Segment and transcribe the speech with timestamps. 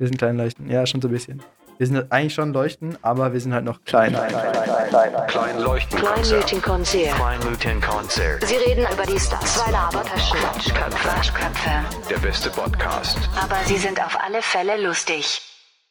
[0.00, 0.70] Wir sind klein leuchten.
[0.70, 1.42] Ja, schon so ein bisschen.
[1.76, 4.14] Wir sind eigentlich schon leuchten, aber wir sind halt noch klein.
[4.14, 4.52] Klein, klein,
[4.88, 5.26] klein, klein.
[5.26, 7.14] Klein leuchten Kleinleuchtenkonzert.
[7.16, 8.46] Kleinleuchtenkonzert.
[8.46, 9.56] Sie reden über die Stars.
[9.56, 10.38] Zwei Labertaschen.
[10.38, 10.96] Quatschköpfe.
[10.96, 11.70] Quatschköpfe.
[12.08, 13.18] Der beste Podcast.
[13.38, 15.42] Aber sie sind auf alle Fälle lustig.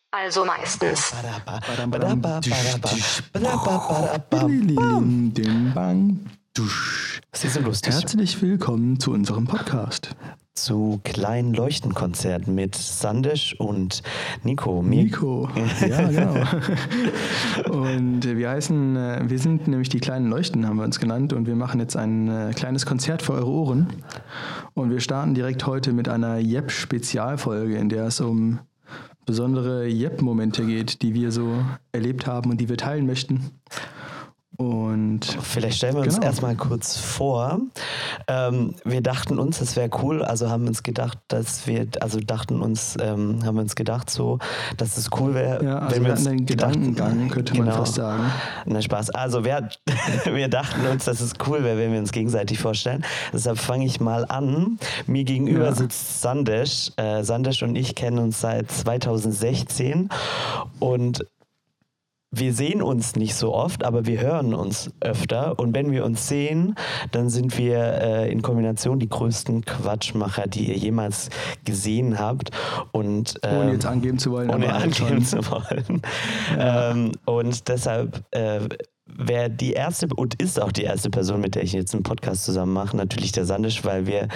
[0.10, 1.14] Also meistens.
[7.32, 7.94] Sie sind lustig.
[7.94, 10.16] Herzlich willkommen zu unserem Podcast.
[10.64, 14.04] Zu kleinen Leuchtenkonzerten mit Sandesh und
[14.44, 14.82] Nico.
[14.82, 15.48] Mir- Nico.
[15.88, 16.36] Ja, genau.
[17.72, 21.34] Und äh, wir heißen, äh, wir sind nämlich die kleinen Leuchten, haben wir uns genannt.
[21.34, 23.88] Und wir machen jetzt ein äh, kleines Konzert für eure Ohren.
[24.74, 28.60] Und wir starten direkt heute mit einer Jep-Spezialfolge, in der es um
[29.26, 33.52] besondere Jep-Momente geht, die wir so erlebt haben und die wir teilen möchten.
[34.60, 36.28] Und Vielleicht stellen wir uns Genau.
[36.28, 37.62] erstmal kurz vor.
[38.28, 42.62] Ähm, wir dachten uns, das wäre cool, also haben uns gedacht, dass wir, also dachten
[42.62, 44.38] uns, ähm, haben uns gedacht so,
[44.76, 47.78] dass es cool wäre, ja, also wenn wir uns gedacht- Gedankengang, könnte man Genau.
[47.78, 48.24] fast sagen.
[48.66, 49.12] Na Spaß.
[49.12, 49.70] Also wir,
[50.26, 53.06] wir dachten uns, dass es cool wäre, wenn wir uns gegenseitig vorstellen.
[53.32, 54.78] Deshalb fange ich mal an.
[55.08, 55.74] Mir gegenüber Ja.
[55.74, 56.92] sitzt Sandesh.
[56.98, 60.10] Äh, Sandesh und ich kennen uns seit 2016
[60.80, 61.26] und
[62.32, 65.58] wir sehen uns nicht so oft, aber wir hören uns öfter.
[65.58, 66.76] Und wenn wir uns sehen,
[67.12, 71.30] dann sind wir äh, in Kombination die größten Quatschmacher, die ihr jemals
[71.66, 72.52] gesehen habt.
[72.92, 76.02] Und, Ohne ähm, jetzt angeben zu wollen, ohne halt angeben zu wollen.
[76.58, 78.60] Ähm, und deshalb äh,
[79.06, 82.46] wäre die erste und ist auch die erste Person, mit der ich jetzt einen Podcast
[82.46, 84.28] zusammen mache, natürlich der Sandisch, weil wir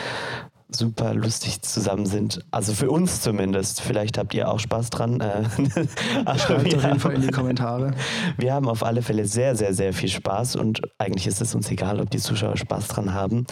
[0.75, 2.45] super lustig zusammen sind.
[2.51, 3.81] Also für uns zumindest.
[3.81, 5.19] Vielleicht habt ihr auch Spaß dran.
[5.19, 5.43] Äh,
[6.37, 7.93] Schreibt auf jeden Fall in die Kommentare.
[8.37, 11.69] wir haben auf alle Fälle sehr, sehr, sehr viel Spaß und eigentlich ist es uns
[11.71, 13.45] egal, ob die Zuschauer Spaß dran haben.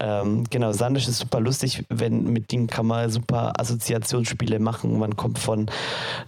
[0.00, 4.98] Ähm, genau, Sandisch ist super lustig, wenn mit ihm kann man super Assoziationsspiele machen.
[4.98, 5.66] Man kommt von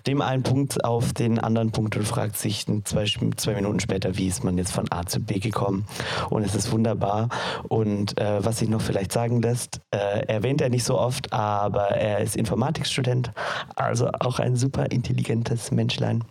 [0.06, 4.26] dem einen Punkt auf den anderen Punkt und fragt sich zwei, zwei Minuten später, wie
[4.26, 5.86] ist man jetzt von A zu B gekommen.
[6.30, 7.28] Und es ist wunderbar.
[7.68, 11.88] Und äh, was sich noch vielleicht sagen lässt, äh, erwähnt er nicht so oft, aber
[11.88, 13.32] er ist Informatikstudent,
[13.76, 16.24] also auch ein super intelligentes Menschlein.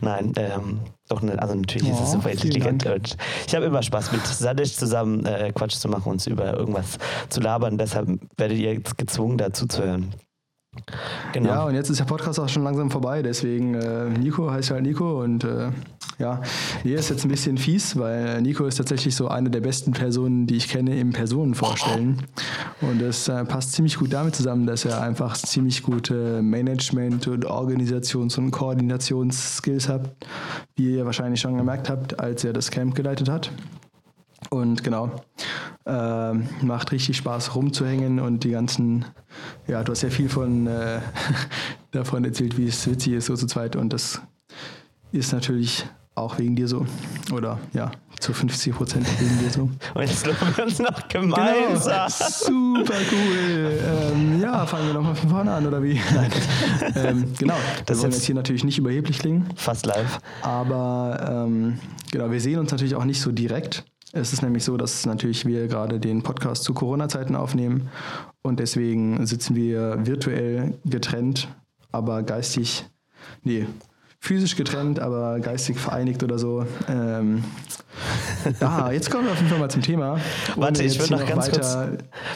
[0.00, 2.86] Nein, ähm, doch, ne, also natürlich ist Oh, es super vielen intelligent.
[2.86, 6.98] Und ich habe immer Spaß mit Sadisch zusammen äh, Quatsch zu machen, uns über irgendwas
[7.28, 7.78] zu labern.
[7.78, 10.14] Deshalb werdet ihr jetzt gezwungen, dazu zu hören.
[11.32, 11.48] Genau.
[11.48, 14.82] Ja, und jetzt ist der Podcast auch schon langsam vorbei, deswegen äh, Nico heißt halt
[14.82, 15.70] Nico und äh,
[16.18, 16.40] ja,
[16.82, 20.46] nee, ist jetzt ein bisschen fies, weil Nico ist tatsächlich so eine der besten Personen,
[20.46, 22.22] die ich kenne im Personenvorstellen
[22.80, 27.44] und das äh, passt ziemlich gut damit zusammen, dass er einfach ziemlich gute Management- und
[27.44, 30.16] Organisations- und Koordinationsskills hat,
[30.74, 33.50] wie ihr wahrscheinlich schon gemerkt habt, als er das Camp geleitet hat.
[34.50, 35.10] Und genau,
[35.86, 39.04] ähm, macht richtig Spaß rumzuhängen und die ganzen,
[39.66, 41.00] ja, du hast ja viel von äh,
[41.90, 43.76] davon erzählt, wie es witzig ist, so zu zweit.
[43.76, 44.20] Und das
[45.12, 46.84] ist natürlich auch wegen dir so.
[47.32, 49.62] Oder ja, zu 50 Prozent wegen dir so.
[49.94, 51.36] Und jetzt loben wir uns noch Genau.
[51.36, 52.08] gemeinsam.
[52.08, 53.78] Super cool.
[54.12, 56.00] Ähm, ja, fangen wir nochmal von vorne an, oder wie?
[56.14, 56.30] Nein.
[56.96, 59.46] ähm, genau, Das soll jetzt hier natürlich nicht überheblich klingen.
[59.56, 60.18] Fast live.
[60.42, 61.78] Aber ähm,
[62.10, 63.84] genau, wir sehen uns natürlich auch nicht so direkt.
[64.12, 67.90] Es ist nämlich so, dass natürlich wir gerade den Podcast zu Corona-Zeiten aufnehmen
[68.40, 71.48] und deswegen sitzen wir virtuell getrennt,
[71.92, 72.86] aber geistig,
[73.42, 73.66] nee,
[74.26, 76.66] physisch getrennt, aber geistig vereinigt oder so.
[76.88, 77.44] Ähm,
[78.60, 80.18] ja, jetzt kommen wir auf jeden Fall mal zum Thema.
[80.56, 81.78] Warte, ich würde noch ganz kurz,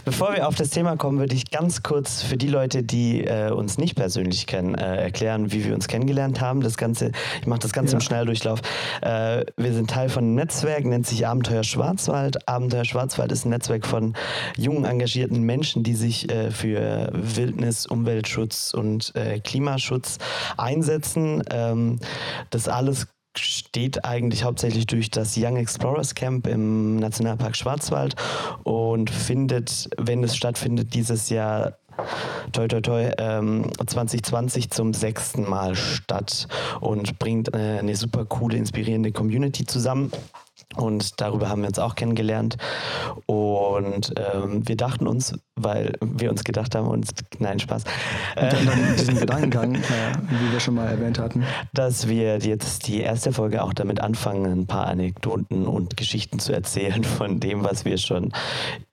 [0.04, 3.50] bevor wir auf das Thema kommen, würde ich ganz kurz für die Leute, die äh,
[3.50, 6.60] uns nicht persönlich kennen, äh, erklären, wie wir uns kennengelernt haben.
[6.60, 7.98] Das Ganze, ich mache das Ganze Ja.
[7.98, 8.60] im Schnelldurchlauf.
[9.02, 12.48] Äh, wir sind Teil von einem Netzwerk, nennt sich Abenteuer Schwarzwald.
[12.48, 14.14] Abenteuer Schwarzwald ist ein Netzwerk von
[14.56, 20.18] jungen, engagierten Menschen, die sich äh, für Wildnis, Umweltschutz und äh, Klimaschutz
[20.56, 21.42] einsetzen.
[21.50, 21.79] Ähm,
[22.50, 28.16] das alles steht eigentlich hauptsächlich durch das Young Explorers Camp im Nationalpark Schwarzwald
[28.64, 31.76] und findet, wenn es stattfindet, dieses Jahr
[32.52, 36.48] toi toi toi ähm, 2020 zum sechsten Mal statt
[36.80, 40.10] und bringt äh, eine super coole, inspirierende Community zusammen.
[40.76, 42.56] Und darüber haben wir uns auch kennengelernt.
[43.26, 47.84] Und ähm, wir dachten uns, weil wir uns gedacht haben, uns, nein, Spaß,
[48.36, 49.78] äh, Und dann, dann diesen Gedankengang, äh,
[50.28, 51.44] wie wir schon mal erwähnt hatten.
[51.72, 56.52] dass wir jetzt die erste Folge auch damit anfangen, ein paar Anekdoten und Geschichten zu
[56.52, 58.32] erzählen von dem, was wir schon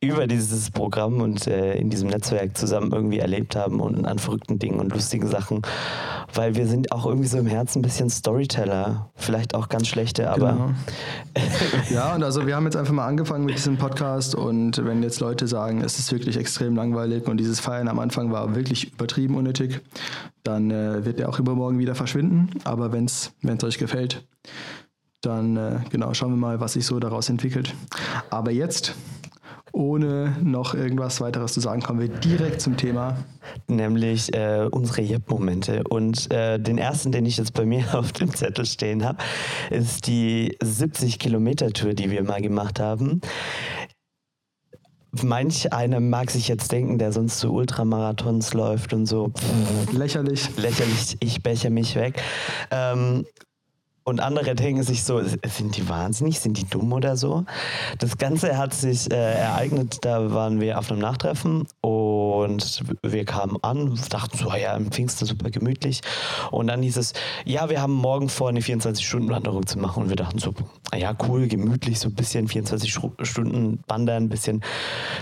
[0.02, 4.60] über dieses Programm und äh, in diesem Netzwerk zusammen irgendwie erlebt haben und an verrückten
[4.60, 5.62] Dingen und lustigen Sachen,
[6.34, 9.10] weil wir sind auch irgendwie so im Herzen ein bisschen Storyteller.
[9.16, 10.70] Vielleicht auch ganz schlechte, aber Genau.
[11.90, 15.20] Ja, und also wir haben jetzt einfach mal angefangen mit diesem Podcast und wenn jetzt
[15.20, 19.36] Leute sagen, es ist wirklich extrem langweilig und dieses Feiern am Anfang war wirklich übertrieben
[19.36, 19.82] unnötig,
[20.44, 22.50] dann äh, wird der auch übermorgen wieder verschwinden.
[22.64, 23.32] Aber wenn es
[23.64, 24.26] euch gefällt,
[25.22, 27.74] dann äh, genau, schauen wir mal, was sich so daraus entwickelt.
[28.30, 28.96] Aber jetzt,
[29.72, 33.18] ohne noch irgendwas weiteres zu sagen, kommen wir direkt zum Thema.
[33.68, 35.84] nämlich äh, unsere Jip-Momente.
[35.90, 39.18] Und äh, den ersten, den ich jetzt bei mir auf dem Zettel stehen habe,
[39.70, 43.22] ist die 70-Kilometer-Tour, die wir mal gemacht haben.
[45.24, 50.56] Manch einer mag sich jetzt denken, der sonst so Ultramarathons läuft und so, pff, Lächerlich.
[50.58, 52.22] lächerlich, ich becher mich weg.
[52.72, 53.26] Ähm,
[54.08, 57.44] und andere denken sich so, sind die wahnsinnig, sind die dumm oder so?
[58.00, 61.97] Das Ganze hat sich äh, ereignet, da waren wir auf einem Nachtreffen und
[63.04, 66.02] wir kamen an, dachten so, ja, im Pfingsten super gemütlich.
[66.52, 67.14] Und dann hieß es,
[67.46, 70.04] ja, wir haben morgen vor, eine 24-Stunden-Wanderung zu machen.
[70.04, 70.54] Und wir dachten so,
[70.96, 74.64] ja, cool, gemütlich, so ein bisschen 24 Schru- Stunden wandern, ein bisschen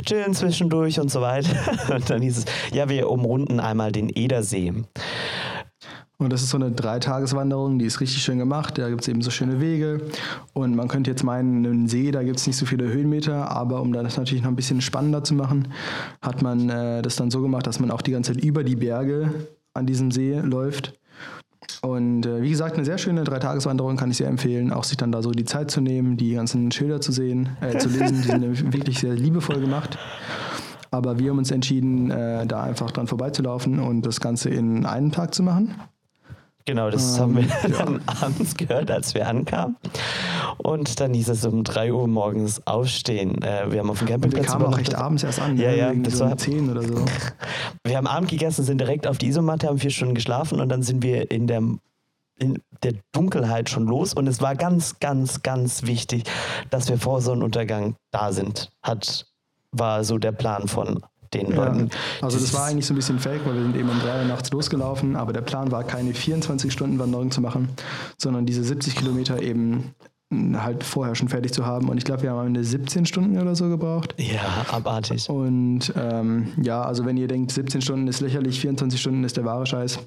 [0.06, 1.50] chillen zwischendurch und so weiter.
[1.96, 4.74] Und dann hieß es, ja, wir umrunden einmal den Edersee.
[6.18, 8.78] Und das ist so eine Dreitageswanderung, die ist richtig schön gemacht.
[8.78, 10.02] Da gibt es eben so schöne Wege.
[10.54, 13.52] Und man könnte jetzt meinen, einen See, da gibt es nicht so viele Höhenmeter.
[13.52, 15.68] Aber um das natürlich noch ein bisschen spannender zu machen,
[16.22, 18.78] hat man äh, das dann so gemacht, dass man auch die ganze Zeit über die
[18.78, 19.30] Berge
[19.74, 20.94] an diesem See läuft.
[21.82, 25.12] Und äh, wie gesagt, eine sehr schöne Dreitageswanderung kann ich sehr empfehlen, auch sich dann
[25.12, 28.22] da so die Zeit zu nehmen, die ganzen Schilder zu sehen, äh, zu lesen.
[28.22, 29.98] Die sind wirklich sehr liebevoll gemacht.
[30.92, 35.12] Aber wir haben uns entschieden, äh, da einfach dran vorbeizulaufen und das Ganze in einem
[35.12, 35.76] Tag zu machen.
[36.68, 37.68] Genau, das Ähm, haben wir ja.
[37.86, 39.76] dann abends gehört, als wir ankamen.
[40.58, 43.40] Und dann hieß es um 3 Uhr morgens aufstehen.
[43.44, 45.70] Äh, wir haben auf dem Und wir Campingplatz kamen auch recht abends erst an, Ja,
[45.70, 45.78] ne?
[45.78, 47.06] ja, das so um war- 10 oder so.
[47.84, 50.82] Wir haben Abend gegessen, sind direkt auf die Isomatte, haben vier Stunden geschlafen und dann
[50.82, 51.62] sind wir in der,
[52.40, 54.16] in der Dunkelheit schon los.
[54.16, 56.24] Und es war ganz, ganz, ganz wichtig,
[56.72, 58.72] dass wir vor Sonnenuntergang da sind.
[58.82, 59.28] Hat,
[59.72, 61.04] war so der Plan von
[61.38, 61.66] den Ja.
[61.66, 61.90] Leuten.
[62.22, 64.26] Also das war eigentlich so ein bisschen fake, weil wir sind eben um 3 Uhr
[64.26, 67.70] nachts losgelaufen, aber der Plan war keine 24-Stunden-Wanderung zu machen,
[68.18, 69.94] sondern diese 70 Kilometer eben
[70.56, 71.88] halt vorher schon fertig zu haben.
[71.88, 74.16] Und ich glaube, wir haben eine 17 Stunden oder so gebraucht.
[74.18, 75.30] Ja, abartig.
[75.30, 79.46] Und ähm, ja, also wenn ihr denkt, 17 Stunden ist lächerlich, 24 Stunden ist der
[79.46, 80.00] wahre Scheiß,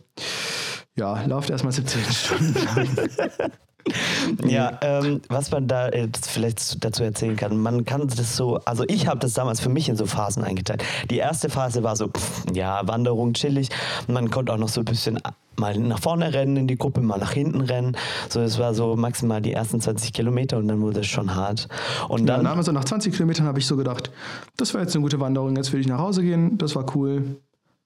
[0.96, 2.88] ja, lauft erstmal 17 Stunden lang.
[4.44, 8.84] Ja, ähm, was man da jetzt vielleicht dazu erzählen kann, man kann das so, also
[8.88, 10.84] ich habe das damals für mich in so Phasen eingeteilt.
[11.10, 13.68] Die erste Phase war so, pff, ja, Wanderung, chillig.
[14.06, 15.18] Man konnte auch noch so ein bisschen
[15.58, 17.96] mal nach vorne rennen in die Gruppe, mal nach hinten rennen.
[18.28, 21.68] So, das war so maximal die ersten 20 Kilometer und dann wurde es schon hart.
[22.08, 24.10] Und Ja, dann, dann haben wir so nach 20 Kilometern habe ich so gedacht,
[24.56, 27.36] das war jetzt eine gute Wanderung, jetzt will ich nach Hause gehen, das war cool,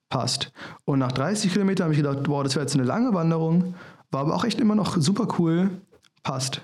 [0.09, 0.51] passt.
[0.85, 3.75] Und nach 30 Kilometern habe ich gedacht, wow, das wäre jetzt eine lange Wanderung,
[4.11, 5.69] war aber auch echt immer noch super cool,
[6.23, 6.61] passt.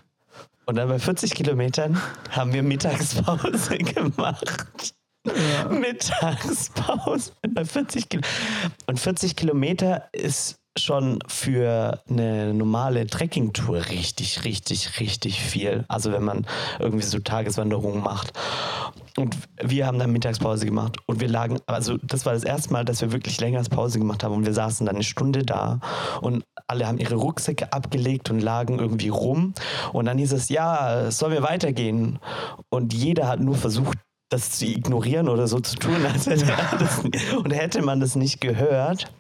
[0.66, 2.02] und dann bei 40 Kilometern
[2.32, 4.94] haben wir Mittagspause gemacht.
[5.70, 8.30] Mittagspause bei 40 Kilometer.
[8.88, 15.86] Und 40 Kilometer ist schon für eine normale Trekkingtour richtig, richtig, richtig viel.
[15.88, 16.46] Also wenn man
[16.80, 18.34] irgendwie so Tageswanderungen macht.
[19.18, 22.86] Und wir haben dann Mittagspause gemacht und wir lagen, also das war das erste Mal,
[22.86, 25.82] dass wir wirklich länger als Pause gemacht haben und wir saßen dann eine Stunde da
[26.22, 29.54] und alle haben ihre Rucksäcke abgelegt und lagen irgendwie rum
[29.92, 32.20] und dann hieß es, ja, sollen wir weitergehen?
[32.70, 33.98] Und jeder hat nur versucht,
[34.30, 37.00] das zu ignorieren oder so zu tun, als hätte er das,
[37.36, 39.12] und hätte man das nicht gehört.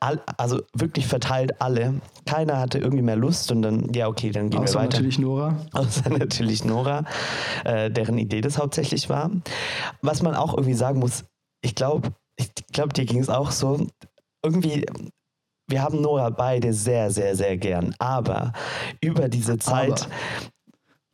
[0.00, 2.00] Also wirklich verteilt alle.
[2.26, 4.96] Keiner hatte irgendwie mehr Lust und dann, ja, okay, dann gehen Außer wir weiter.
[4.96, 5.56] natürlich Nora.
[5.72, 7.04] Außer natürlich Nora,
[7.64, 9.30] äh, deren Idee das hauptsächlich war.
[10.00, 11.24] Was man auch irgendwie sagen muss,
[11.62, 13.86] ich glaube, ich glaube, dir ging es auch so.
[14.44, 14.86] Irgendwie,
[15.68, 17.94] wir haben Nora beide sehr, sehr, sehr gern.
[17.98, 18.52] Aber
[19.00, 20.08] über diese Zeit.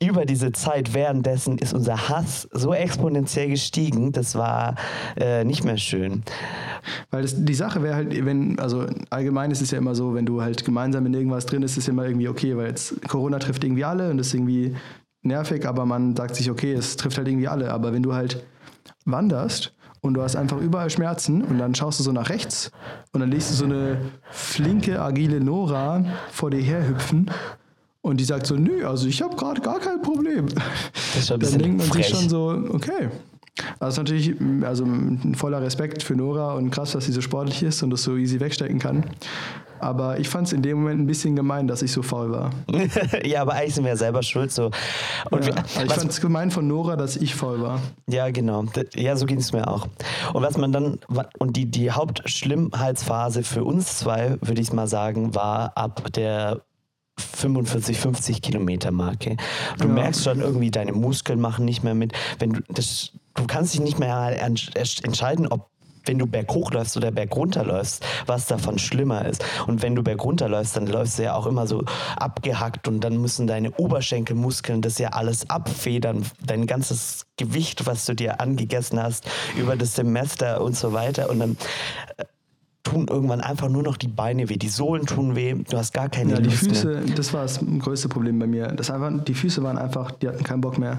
[0.01, 4.77] Über diese Zeit währenddessen ist unser Hass so exponentiell gestiegen, das war
[5.17, 6.23] äh, nicht mehr schön.
[7.11, 10.25] Weil das, die Sache wäre halt, wenn, also allgemein ist es ja immer so, wenn
[10.25, 13.41] du halt gemeinsam in irgendwas drin ist, ist es immer irgendwie okay, weil jetzt Corona
[13.41, 14.77] trifft irgendwie alle und das ist irgendwie
[15.23, 17.73] nervig, aber man sagt sich, okay, es trifft halt irgendwie alle.
[17.73, 18.47] Aber wenn du halt
[19.05, 22.71] wanderst und du hast einfach überall Schmerzen und dann schaust du so nach rechts
[23.13, 23.99] und dann liest du so eine
[24.31, 27.33] flinke, agile Nora vor dir herhüpfen
[28.09, 30.47] und die sagt so, nö, also ich habe gerade gar kein Problem.
[31.15, 32.09] Das ist ein Dann denkt man sich frech.
[32.09, 33.09] schon so, okay.
[33.81, 37.83] Also natürlich, also ein voller Respekt für Nora und krass, dass sie so sportlich ist
[37.83, 39.05] und das so easy wegstecken kann.
[39.81, 42.51] Aber ich fand es in dem Moment ein bisschen gemein, dass ich so faul war.
[43.25, 44.51] ja, aber eigentlich sind wir ja selber schuld.
[44.51, 44.71] So.
[45.31, 47.81] Und Ja, wir, ich fand es gemein von Nora, dass ich faul war.
[48.09, 48.65] Ja, genau.
[48.95, 49.87] Ja, so ging es mir auch.
[50.33, 50.99] Und was man dann,
[51.39, 56.63] und die, die Hauptschlimmheitsphase für uns zwei, würde ich mal sagen, war ab der
[57.39, 59.37] 45, 50 Kilometer Marke.
[59.79, 59.93] Du Ja.
[59.93, 62.13] merkst schon irgendwie, deine Muskeln machen nicht mehr mit.
[62.39, 64.73] Wenn du, das, du kannst dich nicht mehr ent-
[65.05, 65.69] entscheiden, ob
[66.05, 69.45] wenn du berghoch läufst oder bergunter läufst, was davon schlimmer ist.
[69.67, 71.85] Und wenn du bergunter läufst, dann läufst du ja auch immer so
[72.17, 78.15] abgehackt und dann müssen deine Oberschenkelmuskeln das ja alles abfedern, dein ganzes Gewicht, was du
[78.15, 79.27] dir angegessen hast
[79.59, 81.29] über das Semester und so weiter.
[81.29, 81.57] Und dann
[82.17, 82.25] äh,
[82.89, 86.09] tun irgendwann einfach nur noch die Beine weh, die Sohlen tun weh, du hast gar
[86.09, 86.75] keine Ja, die Lust mehr.
[86.75, 88.69] Füße, das war das größte Problem bei mir.
[88.69, 90.99] Das einfach, die Füße waren einfach, die hatten keinen Bock mehr.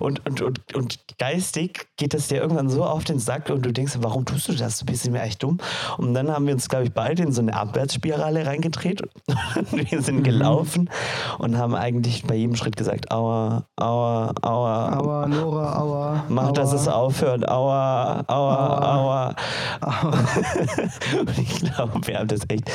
[0.00, 3.72] Und, und, und, und geistig geht das dir irgendwann so auf den Sack und du
[3.72, 4.78] denkst, warum tust du das?
[4.80, 5.58] Du bist mir echt dumm.
[5.96, 9.02] Und dann haben wir uns, glaube ich, beide in so eine Abwärtsspirale reingedreht.
[9.70, 10.02] wir Mhm.
[10.02, 10.90] sind gelaufen
[11.38, 14.96] und haben eigentlich bei jedem Schritt gesagt, aua, aua, aua.
[14.98, 16.24] Aua, Nora, aua.
[16.28, 16.52] Mach, aua.
[16.52, 17.48] dass es aufhört.
[17.48, 19.36] Aua, aua, aua.
[21.20, 22.70] und ich glaube, wir haben das echt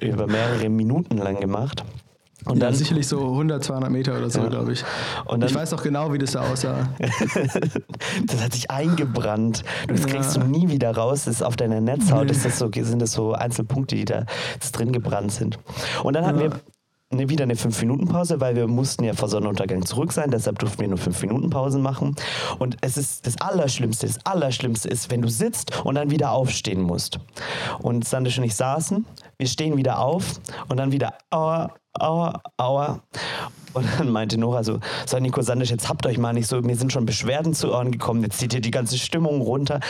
[0.00, 1.84] über mehrere Minuten lang gemacht.
[2.44, 4.48] Und ja, dann, sicherlich so 100, 200 Meter oder so, Ja.
[4.48, 4.84] glaube ich.
[5.26, 6.88] Und dann- ich weiß auch genau, wie das da aussah.
[8.26, 9.64] das hat sich eingebrannt.
[9.88, 10.06] Das Ja.
[10.06, 11.24] kriegst du nie wieder raus.
[11.24, 14.24] Das ist auf deiner Netzhaut ist das so, sind das so Einzelpunkte, die da
[14.72, 15.58] drin gebrannt sind.
[16.02, 16.50] Und dann hatten wir
[17.10, 20.30] wieder eine 5-Minuten-Pause, weil wir mussten ja vor Sonnenuntergang zurück sein.
[20.30, 22.14] Deshalb durften wir nur 5-Minuten-Pausen machen.
[22.58, 26.82] Und es ist das Allerschlimmste, das Allerschlimmste ist, wenn du sitzt und dann wieder aufstehen
[26.82, 27.18] musst.
[27.80, 29.06] Und Sandisch und ich saßen,
[29.38, 30.38] wir stehen wieder auf
[30.68, 33.00] und dann wieder aua, aua, aua.
[33.72, 36.76] Und dann meinte Nora so, so Nico Sandisch, jetzt habt euch mal nicht so, mir
[36.76, 39.80] sind schon Beschwerden zu Ohren gekommen, jetzt zieht ihr die ganze Stimmung runter.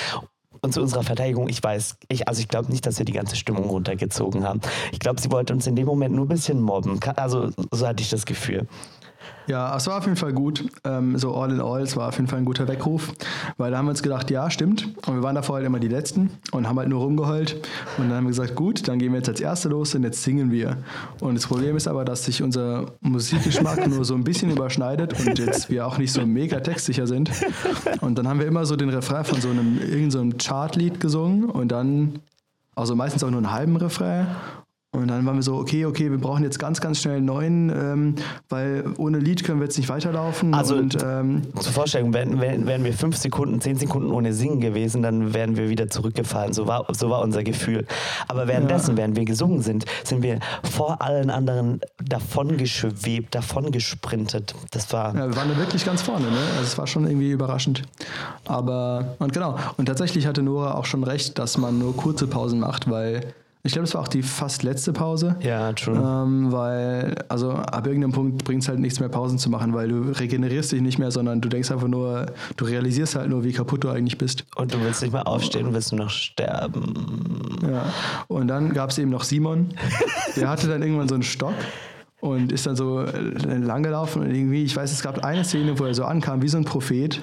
[0.60, 3.36] Und zu unserer Verteidigung, ich weiß, ich, also ich glaube nicht, dass wir die ganze
[3.36, 4.60] Stimmung runtergezogen haben.
[4.92, 6.98] Ich glaube, sie wollte uns in dem Moment nur ein bisschen mobben.
[7.16, 8.66] Also so hatte ich das Gefühl.
[9.48, 10.64] Ja, es war auf jeden Fall gut.
[10.84, 13.14] Ähm, so all in all, es war auf jeden Fall ein guter Weckruf.
[13.56, 14.90] Weil da haben wir uns gedacht, ja, stimmt.
[15.06, 17.54] Und wir waren davor halt immer die Letzten und haben halt nur rumgeheult.
[17.96, 20.22] Und dann haben wir gesagt, gut, dann gehen wir jetzt als Erste los und jetzt
[20.22, 20.76] singen wir.
[21.20, 25.38] Und das Problem ist aber, dass sich unser Musikgeschmack nur so ein bisschen überschneidet und
[25.38, 27.30] jetzt wir auch nicht so mega textsicher sind.
[28.02, 31.44] Und dann haben wir immer so den Refrain von so einem, irgend so Chartlied gesungen
[31.46, 32.18] und dann,
[32.74, 34.26] also meistens auch nur einen halben Refrain.
[34.90, 37.68] Und dann waren wir so, okay, okay, wir brauchen jetzt ganz, ganz schnell einen neuen,
[37.68, 38.14] ähm,
[38.48, 40.54] weil ohne Lied können wir jetzt nicht weiterlaufen.
[40.54, 45.02] Also- und ähm, Zur Vorstellung, wären, wären, wir fünf Sekunden, zehn Sekunden ohne Singen gewesen,
[45.02, 46.54] dann wären wir wieder zurückgefallen.
[46.54, 47.86] So war, so war unser Gefühl.
[48.28, 54.54] Aber währenddessen, während wir gesungen sind, sind wir vor allen anderen davon geschwebt, davon gesprintet.
[54.70, 55.14] Das war.
[55.14, 56.38] ja, wir waren da wirklich ganz vorne, ne?
[56.56, 57.82] Also es war schon irgendwie überraschend.
[58.46, 62.60] Aber, und genau, und tatsächlich hatte Nora auch schon recht, dass man nur kurze Pausen
[62.60, 65.36] macht, weil ich glaube, es war auch die fast letzte Pause.
[65.40, 65.96] Ja, true.
[65.96, 69.88] Ähm, weil, also ab irgendeinem Punkt bringt es halt nichts mehr, Pausen zu machen, weil
[69.88, 73.52] du regenerierst dich nicht mehr, sondern du denkst einfach nur, du realisierst halt nur, wie
[73.52, 74.46] kaputt du eigentlich bist.
[74.56, 77.58] Und du willst nicht mehr aufstehen und willst nur noch sterben.
[77.68, 77.92] Ja.
[78.28, 79.74] Und dann gab es eben noch Simon,
[80.36, 81.54] der hatte dann irgendwann so einen Stock
[82.20, 83.20] und ist dann so äh,
[83.56, 86.48] lang gelaufen und irgendwie, ich weiß, es gab eine Szene, wo er so ankam, wie
[86.48, 87.20] so ein Prophet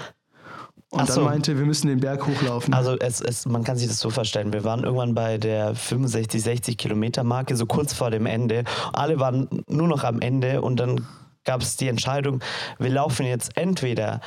[0.91, 1.21] und Ach dann so.
[1.21, 2.73] meinte, wir müssen den Berg hochlaufen.
[2.73, 6.41] Also es, es, man kann sich das so vorstellen, wir waren irgendwann bei der 65,
[6.41, 8.63] 60 Kilometer Marke, so kurz vor dem Ende.
[8.93, 11.05] Alle waren nur noch am Ende und dann
[11.43, 12.41] gab es die Entscheidung,
[12.79, 14.21] wir laufen jetzt entweder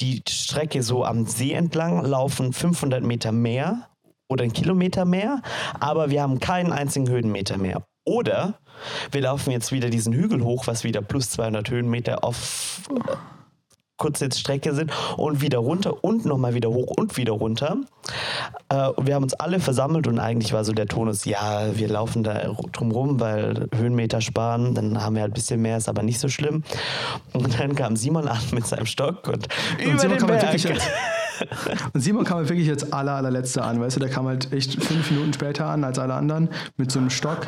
[0.00, 3.88] die Strecke so am See entlang, laufen 500 Meter mehr
[4.28, 5.42] oder einen Kilometer mehr,
[5.78, 7.84] aber wir haben keinen einzigen Höhenmeter mehr.
[8.04, 8.54] Oder
[9.12, 12.80] wir laufen jetzt wieder diesen Hügel hoch, was wieder plus 200 Höhenmeter auf
[14.02, 17.76] kurze Strecke sind und wieder runter und nochmal wieder hoch und wieder runter.
[18.68, 21.88] Äh, und wir haben uns alle versammelt und eigentlich war so der Tonus, ja, wir
[21.88, 25.88] laufen da drum rum, weil Höhenmeter sparen, dann haben wir halt ein bisschen mehr, ist
[25.88, 26.64] aber nicht so schlimm.
[27.32, 29.46] Und dann kam Simon an mit seinem Stock und,
[29.78, 30.82] über Simon den halt Berg.
[31.92, 34.82] Und Simon kam halt wirklich als aller, allerletzter an, weißt du, der kam halt echt
[34.82, 37.46] fünf Minuten später an als alle anderen mit so einem Stock,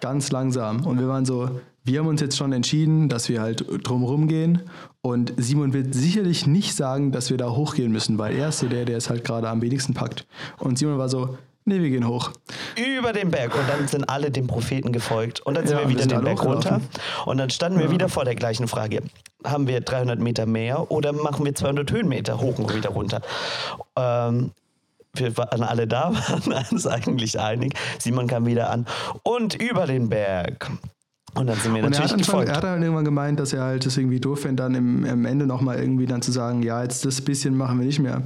[0.00, 0.86] ganz langsam.
[0.86, 1.50] Und wir waren so,
[1.84, 4.62] wir haben uns jetzt schon entschieden, dass wir halt drumherum gehen.
[5.02, 8.66] Und Simon wird sicherlich nicht sagen, dass wir da hochgehen müssen, weil er ist so
[8.66, 10.26] der, der es halt gerade am wenigsten packt.
[10.58, 12.30] Und Simon war so, nee, wir gehen hoch.
[12.76, 15.88] über den Berg und dann sind alle dem Propheten gefolgt und dann sind Ja, wir
[15.88, 16.80] wir wieder sind den Berg runter
[17.26, 19.02] und dann standen wir wieder vor der gleichen Frage.
[19.44, 23.20] Haben wir 300 Meter mehr oder machen wir 200 Höhenmeter hoch und wieder runter?
[23.96, 24.52] Ähm,
[25.14, 26.12] wir waren alle da,
[26.46, 27.74] waren uns eigentlich einig.
[27.98, 28.86] Simon kam wieder an
[29.22, 30.70] und über den Berg.
[31.36, 32.48] Und dann sind wir Und er natürlich dann schon, gefolgt.
[32.48, 35.24] er hat dann irgendwann gemeint, dass er halt das irgendwie doof fände, dann im, am
[35.24, 38.22] Ende nochmal irgendwie dann zu sagen, ja, jetzt das bisschen machen wir nicht mehr.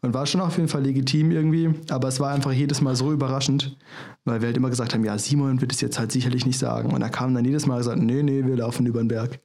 [0.00, 3.12] Und war schon auf jeden Fall legitim irgendwie, aber es war einfach jedes Mal so
[3.12, 3.76] überraschend,
[4.24, 6.92] weil wir halt immer gesagt haben, ja, Simon wird es jetzt halt sicherlich nicht sagen.
[6.92, 9.40] Und er kam dann jedes Mal und gesagt, nee, nee, wir laufen über den Berg.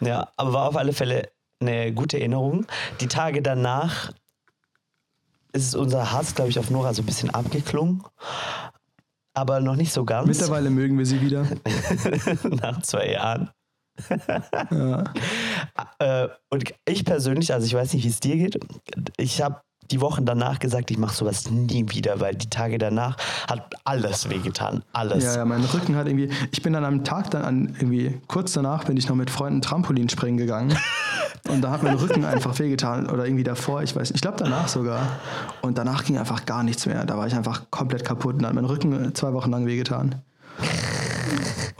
[0.00, 1.28] Ja, aber war auf alle Fälle
[1.60, 2.66] eine gute Erinnerung.
[3.00, 4.12] Die Tage danach
[5.52, 8.02] ist unser Hass, glaube ich, auf Nora so ein bisschen abgeklungen.
[9.38, 10.26] Aber noch nicht so ganz.
[10.26, 11.46] Mittlerweile mögen wir sie wieder.
[12.62, 13.50] nach zwei Jahren.
[14.70, 15.04] Ja.
[15.98, 18.58] Äh, und ich persönlich, also ich weiß nicht, wie es dir geht,
[19.16, 23.16] ich habe die Wochen danach gesagt, ich mache sowas nie wieder, weil die Tage danach
[23.48, 24.82] hat alles wehgetan.
[24.92, 25.24] Alles.
[25.24, 26.30] Ja, ja, mein Rücken hat irgendwie.
[26.52, 29.62] Ich bin dann am Tag dann an irgendwie kurz danach bin ich noch mit Freunden
[29.62, 30.76] Trampolin springen gegangen.
[31.48, 33.08] Und da hat mein Rücken einfach wehgetan.
[33.08, 34.16] Oder irgendwie davor, ich weiß nicht.
[34.16, 35.00] Ich glaube danach sogar.
[35.62, 37.04] Und danach ging einfach gar nichts mehr.
[37.06, 40.16] Da war ich einfach komplett kaputt und da hat mein Rücken zwei Wochen lang wehgetan.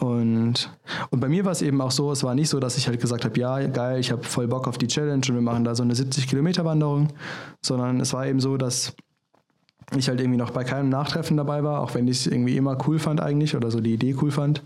[0.01, 0.71] Und,
[1.11, 3.01] und bei mir war es eben auch so, es war nicht so, dass ich halt
[3.01, 5.75] gesagt habe, ja, geil, ich habe voll Bock auf die Challenge und wir machen da
[5.75, 7.09] so eine 70 Kilometer Wanderung,
[7.61, 8.95] sondern es war eben so, dass
[9.97, 12.77] ich halt irgendwie noch bei keinem Nachtreffen dabei war, auch wenn ich es irgendwie immer
[12.87, 14.63] cool fand eigentlich oder so die Idee cool fand.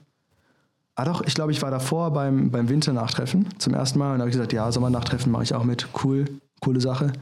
[0.94, 4.30] Ah doch, ich glaube, ich war davor beim, beim Winternachttreffen zum ersten Mal und habe
[4.30, 5.88] gesagt, ja, Sommernachttreffen mache ich auch mit.
[6.04, 6.26] Cool,
[6.60, 7.12] coole Sache.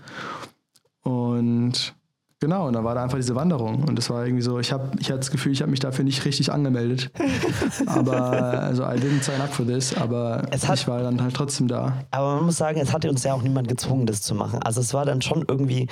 [1.02, 1.94] Und
[2.40, 4.90] genau, und dann war da einfach diese Wanderung und das war irgendwie so, ich habe
[4.98, 7.10] ich hatte das Gefühl, ich habe mich dafür nicht richtig angemeldet.
[7.86, 8.20] aber,
[8.62, 11.68] also I didn't sign up for this, aber Es hat- ich war dann halt trotzdem
[11.68, 11.94] da.
[12.10, 14.62] Aber man muss sagen, es hatte uns ja auch niemand gezwungen, das zu machen.
[14.62, 15.88] Also es war dann schon irgendwie,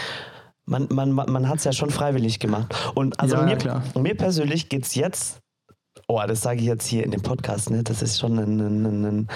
[0.66, 2.74] man, man, man hat es ja schon freiwillig gemacht.
[2.94, 3.82] Und also Ja, mir, ja, klar.
[3.98, 5.38] mir persönlich geht es jetzt,
[6.06, 7.82] oh, das sage ich jetzt hier in dem Podcast, ne?
[7.82, 9.28] das ist schon ein, ein, ein,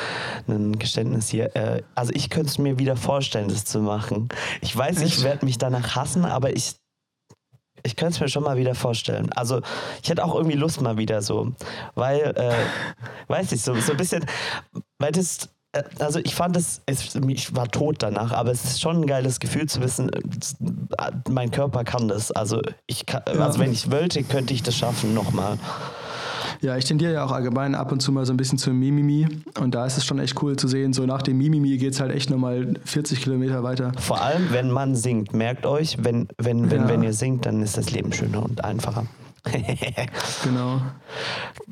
[0.48, 1.54] ein Geständnis hier.
[1.56, 4.28] Äh, also ich könnte es mir wieder vorstellen, das zu machen.
[4.60, 6.76] Ich weiß, ich werde mich danach hassen, aber ich,
[7.82, 9.32] ich könnte es mir schon mal wieder vorstellen.
[9.32, 9.60] Also
[10.02, 11.52] ich hätte auch irgendwie Lust mal wieder so,
[11.94, 12.54] weil, äh,
[13.28, 14.24] weiß ich, so, so ein bisschen,
[14.98, 18.80] weil das, äh, also ich fand es, es, ich war tot danach, aber es ist
[18.80, 22.30] schon ein geiles Gefühl zu wissen, äh, mein Körper kann das.
[22.30, 25.58] Also ich kann, also wenn ich wollte, könnte ich das schaffen nochmal.
[26.62, 29.26] Ja, ich tendiere ja auch allgemein ab und zu mal so ein bisschen zum Mimimi.
[29.60, 32.00] Und da ist es schon echt cool zu sehen, so nach dem Mimimi geht es
[32.00, 33.90] halt echt nochmal 40 Kilometer weiter.
[33.98, 35.34] Vor allem, wenn man singt.
[35.34, 36.88] Merkt euch, wenn, wenn, wenn, Ja.
[36.88, 39.06] wenn ihr singt, dann ist das Leben schöner und einfacher.
[40.44, 40.80] Genau.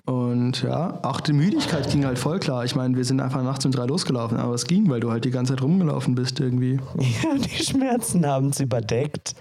[0.04, 2.64] Und ja, auch die Müdigkeit ging halt voll klar.
[2.64, 5.24] Ich meine, wir sind einfach nachts um drei losgelaufen, aber es ging, weil du halt
[5.24, 6.80] die ganze Zeit rumgelaufen bist irgendwie.
[6.98, 9.34] Ja, die Schmerzen haben es überdeckt.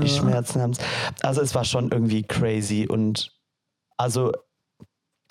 [0.00, 0.78] Die Schmerzen haben es.
[1.22, 3.32] Also es war schon irgendwie crazy und
[3.96, 4.32] also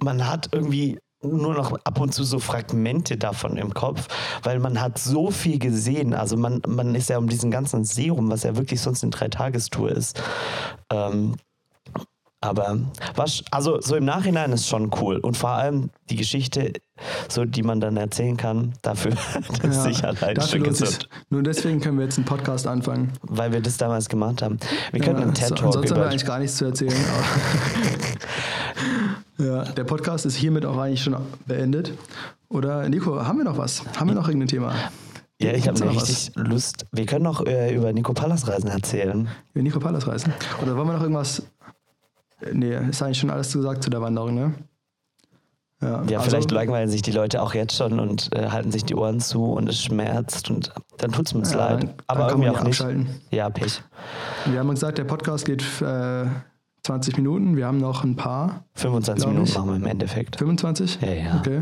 [0.02, 4.08] man hat irgendwie nur noch ab und zu so Fragmente davon im Kopf,
[4.42, 6.14] weil man hat so viel gesehen.
[6.16, 9.12] Also man, man ist ja um diesen ganzen See rum, was ja wirklich sonst eine
[9.12, 10.22] Dreitagestour ist.
[10.92, 11.36] Ähm,
[12.44, 12.80] aber
[13.16, 15.18] was, also so im Nachhinein ist schon cool.
[15.18, 16.74] Und vor allem die Geschichte,
[17.30, 19.12] so die man dann erzählen kann, dafür,
[19.62, 20.90] das ist sich allein dafür lohnt gesund.
[20.92, 21.10] sich.
[21.30, 23.14] Nur deswegen können wir jetzt einen Podcast anfangen.
[23.22, 24.58] Weil wir das damals gemacht haben.
[24.92, 26.96] Wir können einen Ja, so- TED-Talk Sonst haben wir eigentlich gar nichts zu erzählen.
[29.42, 31.94] ja, der Podcast ist hiermit auch eigentlich schon beendet.
[32.50, 33.84] Oder Nico, haben wir noch was?
[33.98, 34.74] Haben wir noch irgendein Thema?
[35.42, 36.10] Ja, ich habe noch was?
[36.10, 36.86] richtig Lust.
[36.92, 39.28] Wir können noch äh, über Nico Pallas Reisen erzählen.
[39.54, 40.34] Wir Nico Palas reisen.
[40.62, 41.40] Oder wollen wir noch irgendwas?
[42.42, 44.54] Äh, Nee, ist eigentlich schon alles gesagt zu der Wanderung, ne?
[45.84, 48.94] Ja, also- vielleicht langweilen sich die Leute auch jetzt schon und äh, halten sich die
[48.94, 51.84] Ohren zu und es schmerzt und dann tut es uns Ja, leid.
[51.84, 52.82] dann- Aber dann irgendwie auch ja nicht.
[52.82, 53.10] abschalten.
[53.32, 53.82] Ja, Pech.
[54.46, 56.26] Wir haben gesagt, der Podcast geht äh,
[56.84, 57.56] 20 Minuten.
[57.56, 58.66] Wir haben noch ein paar.
[58.76, 59.58] 25 Glaub Minuten ich.
[59.58, 60.36] machen wir im Endeffekt.
[60.38, 61.00] 25?
[61.02, 61.38] Ja, ja.
[61.40, 61.62] Okay.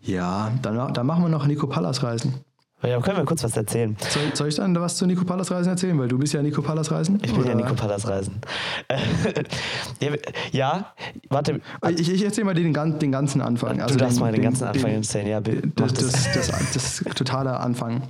[0.00, 2.34] Ja, dann, dann machen wir noch Nico Pallas Reisen.
[2.80, 3.96] Ja, können wir kurz was erzählen?
[4.08, 5.98] Soll, soll ich dann was zu Nico Pallas Reisen erzählen?
[5.98, 7.16] Weil du bist ja Nico Pallas Reisen.
[7.24, 8.40] Ich bin ja Oder- Nico Pallas Reisen.
[10.00, 10.12] ja,
[10.52, 10.94] ja,
[11.28, 11.60] warte.
[11.96, 13.78] Ich, ich erzähle mal den, den ganzen Anfang.
[13.78, 15.26] du darfst den, mal den, ganzen den, Anfang den, erzählen.
[15.26, 16.32] Ja, das, das.
[16.32, 18.02] das, das, das totale Anfang.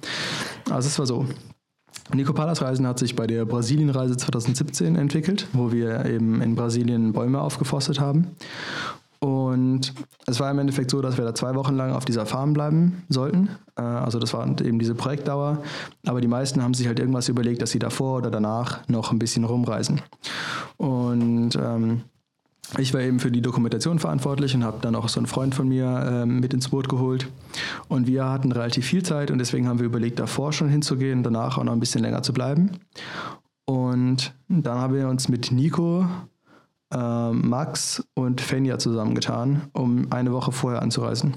[0.70, 1.24] Also es war so.
[2.14, 7.12] Nico Palas Reisen hat sich bei der Brasilienreise 2017 entwickelt, wo wir eben in Brasilien
[7.12, 8.28] Bäume aufgeforstet haben.
[9.20, 9.94] Und
[10.26, 13.02] es war im Endeffekt so, dass wir da zwei Wochen lang auf dieser Farm bleiben
[13.08, 13.48] sollten.
[13.76, 15.58] Äh, Also das war eben diese Projektdauer.
[16.06, 19.18] Aber die meisten haben sich halt irgendwas überlegt, dass sie davor oder danach noch ein
[19.18, 20.00] bisschen rumreisen.
[20.76, 22.02] Und ähm,
[22.76, 25.68] ich war eben für die Dokumentation verantwortlich und habe dann auch so einen Freund von
[25.68, 27.28] mir ähm, mit ins Boot geholt.
[27.88, 31.56] Und wir hatten relativ viel Zeit und deswegen haben wir überlegt, davor schon hinzugehen, danach
[31.56, 32.72] auch noch ein bisschen länger zu bleiben.
[33.64, 36.06] Und dann haben wir uns mit Nico,
[36.92, 41.36] ähm, Max und Fenja zusammengetan, um eine Woche vorher anzureisen.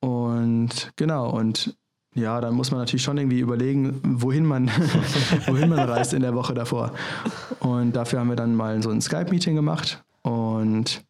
[0.00, 1.76] Und genau, und
[2.14, 4.68] ja, dann muss man natürlich schon irgendwie überlegen, wohin man,
[5.46, 6.92] wohin man reist in der Woche davor.
[7.60, 10.02] Und dafür haben wir dann mal so ein Skype-Meeting gemacht.
[10.58, 11.02] Und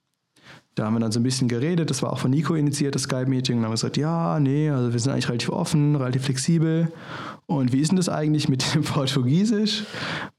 [0.79, 3.03] da haben wir dann so ein bisschen geredet, das war auch von Nico initiiert, das
[3.03, 6.25] Skype-Meeting, und dann haben wir gesagt, ja, nee, also wir sind eigentlich relativ offen, relativ
[6.25, 6.93] flexibel.
[7.47, 9.85] Und wie ist denn das eigentlich mit dem Portugiesisch?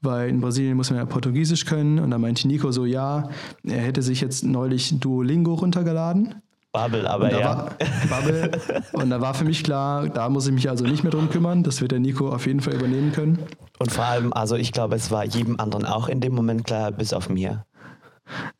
[0.00, 1.98] Weil in Brasilien muss man ja Portugiesisch können.
[1.98, 3.28] Und dann meinte Nico so, ja,
[3.64, 6.36] er hätte sich jetzt neulich Duolingo runtergeladen.
[6.72, 7.56] Babbel, aber da, ja.
[7.56, 7.76] war,
[8.08, 8.50] Bubble,
[8.92, 11.64] und da war für mich klar, da muss ich mich also nicht mehr drum kümmern.
[11.64, 13.40] Das wird der Nico auf jeden Fall übernehmen können.
[13.80, 16.92] Und vor allem, also ich glaube, es war jedem anderen auch in dem Moment klar,
[16.92, 17.64] bis auf mir.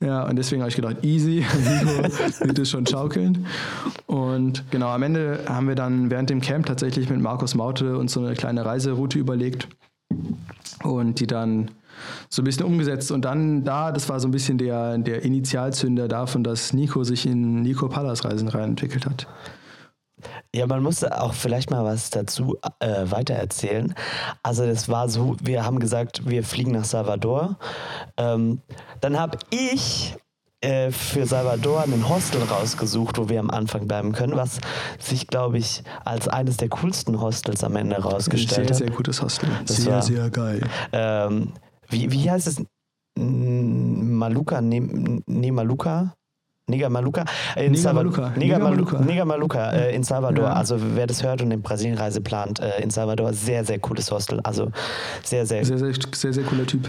[0.03, 3.47] Ja, und deswegen habe ich gedacht, easy, Nico wird es schon schaukeln.
[4.07, 8.13] Und genau, am Ende haben wir dann während dem Camp tatsächlich mit Markus Maute uns
[8.13, 9.69] so eine kleine Reiseroute überlegt
[10.83, 11.71] und die dann
[12.29, 13.11] so ein bisschen umgesetzt.
[13.13, 17.27] Und dann da, das war so ein bisschen der, der Initialzünder davon, dass Nico sich
[17.27, 19.27] in Nico Pallas Reisen rein entwickelt hat.
[20.55, 23.95] Ja, man musste auch vielleicht mal was dazu äh, weitererzählen.
[24.43, 27.57] Also das war so, wir haben gesagt, wir fliegen nach Salvador.
[28.17, 28.61] Ähm,
[29.01, 30.17] dann habe ich
[30.61, 34.59] äh, für Salvador ein Hostel rausgesucht, wo wir am Anfang bleiben können, was
[34.99, 38.75] sich, glaube ich, als eines der coolsten Hostels am Ende herausgestellt Sehr, hat.
[38.77, 39.49] sehr gutes Hostel.
[39.67, 40.63] Das sehr, war- sehr geil.
[40.93, 41.53] Ähm,
[41.89, 42.61] wie, wie heißt es?
[43.17, 44.61] Maluka?
[44.61, 44.81] Ne,
[45.27, 46.15] ne Maluka?
[46.71, 47.25] Nega Maluka?
[47.57, 48.31] Äh, in Nega Salva- Maluka.
[48.37, 50.45] Nega Nega äh, in Salvador.
[50.47, 50.53] Ja.
[50.55, 54.41] Also wer das hört und in Brasilienreise plant, äh, in Salvador, sehr, sehr cooles Hostel.
[54.41, 54.71] Also
[55.23, 56.89] sehr, sehr, Sehr, sehr, sehr, sehr cooler Typ.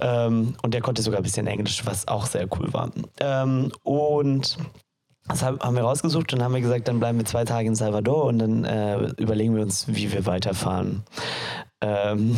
[0.00, 2.90] ähm, und der konnte sogar ein bisschen Englisch, was auch sehr cool war.
[3.20, 4.56] Ähm, und
[5.28, 7.74] das haben haben wir rausgesucht und haben wir gesagt, dann bleiben wir zwei Tage in
[7.74, 11.02] Salvador und dann äh, überlegen wir uns, wie wir weiterfahren.
[11.80, 12.36] Ähm,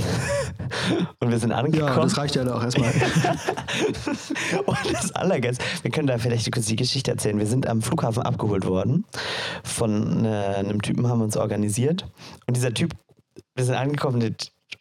[1.18, 1.94] und wir sind angekommen.
[1.96, 2.90] Ja, das reicht ja auch erstmal.
[4.66, 7.38] Und das Allergeilste, wir können da vielleicht kurz die Geschichte erzählen.
[7.38, 9.04] Wir sind am Flughafen abgeholt worden.
[9.64, 12.06] Von äh, einem Typen haben wir uns organisiert.
[12.46, 12.92] Und dieser Typ,
[13.54, 14.36] wir sind angekommen,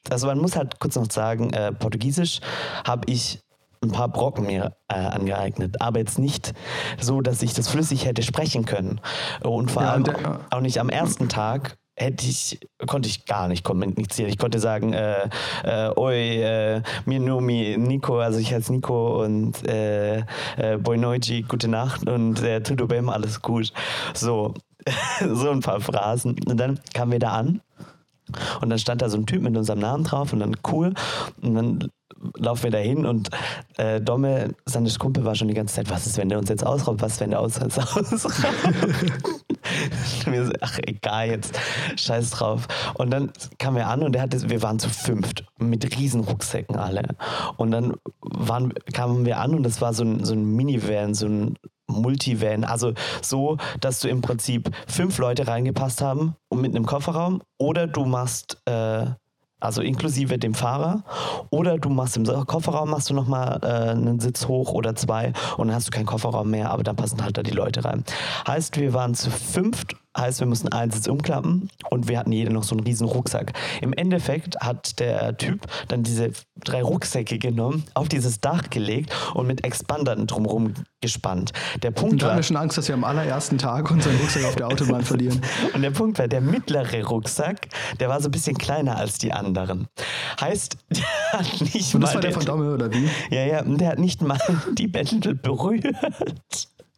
[0.10, 2.42] also man muss halt kurz noch sagen, äh, Portugiesisch
[2.86, 3.40] habe ich
[3.82, 6.54] ein paar Brocken mir äh, angeeignet, aber jetzt nicht
[7.00, 9.00] so, dass ich das flüssig hätte sprechen können.
[9.42, 13.48] Und vor Ja, allem der- auch nicht am ersten Tag hätte ich, konnte ich gar
[13.48, 14.30] nicht kommunizieren.
[14.30, 15.30] Ich konnte sagen, äh,
[15.64, 20.20] äh, oi, äh, mir Nomi, Nico, also ich heiße Nico und äh,
[20.58, 23.74] äh, Boy Noiji, gute Nacht und äh, tudo bem, alles gut.
[24.14, 24.54] So,
[25.34, 26.36] so ein paar Phrasen.
[26.48, 27.62] Und dann kamen wir da an
[28.62, 30.94] und dann stand da so ein Typ mit unserem Namen drauf und dann cool.
[31.42, 31.90] Und dann
[32.38, 33.30] laufen wir da hin und
[33.78, 36.66] äh, Domme, Sandes Kumpel, war schon die ganze Zeit, was ist, wenn der uns jetzt
[36.66, 38.36] ausraubt, was, wenn der uns jetzt ausraubt?
[40.26, 41.60] so, ach, egal jetzt,
[41.96, 42.68] scheiß drauf.
[42.96, 46.76] Und dann kamen wir an und der hatte, wir waren zu fünft mit riesen Rucksäcken
[46.76, 47.16] alle.
[47.58, 51.28] Und dann waren, kamen wir an und das war so ein, so ein Minivan, so
[51.28, 51.56] ein
[51.88, 57.42] Multivan, also so, dass du im Prinzip fünf Leute reingepasst haben und mit einem Kofferraum
[57.58, 59.08] oder du machst äh,
[59.60, 61.04] also inklusive dem Fahrer.
[61.50, 65.68] Oder du machst im Kofferraum machst du nochmal äh, einen Sitz hoch oder zwei und
[65.68, 68.04] dann hast du keinen Kofferraum mehr, aber dann passen halt da die Leute rein.
[68.48, 72.52] Heißt, wir waren zu fünft, heißt, wir mussten einen Sitz umklappen und wir hatten jeder
[72.52, 73.54] noch so einen riesen Rucksack.
[73.82, 76.32] Im Endeffekt hat der Typ dann diese
[76.64, 81.54] drei Rucksäcke genommen, auf dieses Dach gelegt und mit Expandern drumherum gespannt.
[81.84, 84.16] Der Und Punkt da haben war, wir schon Angst, dass wir am allerersten Tag unseren
[84.18, 85.42] Rucksack auf der Autobahn verlieren.
[85.74, 87.68] und der Punkt war, der mittlere Rucksack,
[88.00, 89.88] der war so ein bisschen kleiner als die anderen.
[90.42, 91.06] Heißt, der
[91.40, 93.08] hat nicht Und mal das war der den- von Domme, oder wie?
[93.30, 94.40] ja, ja, und der hat nicht mal
[94.78, 95.84] die Bändel berührt.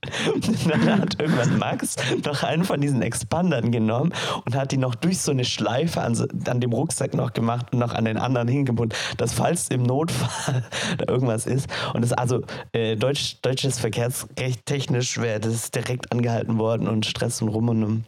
[0.68, 4.14] Dann hat irgendwann Max noch einen von diesen Expandern genommen
[4.46, 7.68] und hat die noch durch so eine Schleife an, so- an dem Rucksack noch gemacht
[7.72, 10.64] und noch an den anderen hingebunden, dass falls im Notfall
[10.98, 11.70] da irgendwas ist.
[11.94, 12.42] Und das also
[12.74, 18.04] äh, Deutsch, deutsches Verkehrsrecht technisch wäre das direkt angehalten worden und Stress und rum und.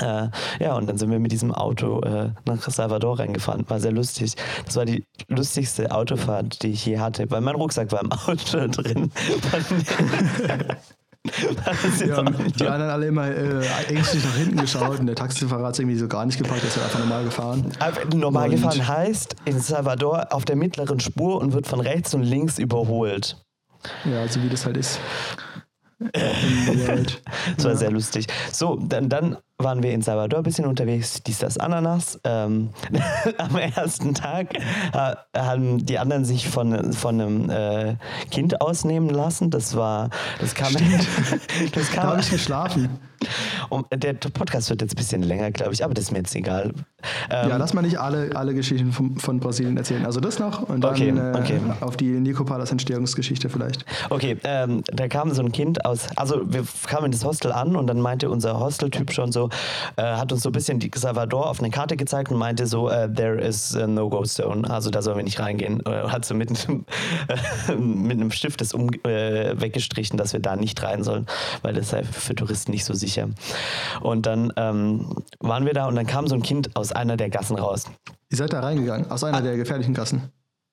[0.00, 3.64] Äh, ja, und dann sind wir mit diesem Auto äh, nach Salvador reingefahren.
[3.70, 4.34] War sehr lustig.
[4.66, 8.66] Das war die lustigste Autofahrt, die ich je hatte, weil mein Rucksack war im Auto
[8.68, 9.10] drin.
[12.06, 15.78] Ja, die anderen alle immer äh, ängstlich nach hinten geschaut und der Taxifahrer hat es
[15.80, 17.72] irgendwie so gar nicht gepackt, der ist halt einfach normal gefahren.
[17.78, 22.14] Aber Normal Und- gefahren heißt in Salvador auf der mittleren Spur und wird von rechts
[22.14, 23.36] und links überholt.
[24.04, 24.98] Ja, so wie das halt ist.
[27.56, 28.26] Das war sehr lustig.
[28.52, 32.20] So, dann, dann waren wir in Salvador ein bisschen unterwegs, dies, das, Ananas.
[32.24, 32.70] Ähm,
[33.38, 34.54] am ersten Tag
[34.92, 37.96] ha- haben die anderen sich von, von einem äh,
[38.30, 39.50] Kind ausnehmen lassen.
[39.50, 40.72] Das war, das kam,
[41.72, 42.98] das Da kam habe ich geschlafen.
[43.70, 46.34] Um, der Podcast wird jetzt ein bisschen länger, glaube ich, aber das ist mir jetzt
[46.34, 46.72] egal.
[47.30, 50.06] Ähm, ja, lass mal nicht alle, alle Geschichten von, von Brasilien erzählen.
[50.06, 51.60] Also das noch und dann Okay, äh, okay.
[51.80, 53.84] auf die Nico Palas Entstehungsgeschichte vielleicht.
[54.10, 57.76] Okay, ähm, da kam so ein Kind aus, also wir kamen in das Hostel an
[57.76, 59.50] und dann meinte unser Hosteltyp schon so,
[59.96, 62.88] äh, hat uns so ein bisschen die Salvador auf eine Karte gezeigt und meinte so,
[62.88, 65.84] äh, there is a no-go zone, also da sollen wir nicht reingehen.
[65.86, 66.84] Äh, hat so mit, einem,
[68.02, 71.26] mit einem Stift das um, äh, weggestrichen, dass wir da nicht rein sollen,
[71.62, 73.05] weil das sei für Touristen nicht so sicher.
[74.00, 77.30] Und dann ähm, waren wir da und dann kam so ein Kind aus einer der
[77.30, 77.84] Gassen raus.
[78.30, 79.28] Ihr seid da reingegangen, aus Ah.
[79.28, 80.30] einer der gefährlichen Gassen.